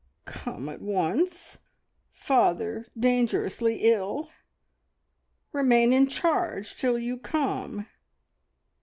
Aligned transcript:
"Come 0.25 0.67
at 0.67 0.81
once. 0.81 1.59
Father 2.11 2.87
dangerously 2.97 3.81
ill. 3.83 4.31
Remain 5.51 5.93
in 5.93 6.07
charge 6.07 6.75
till 6.75 6.97
you 6.97 7.17
come. 7.19 7.85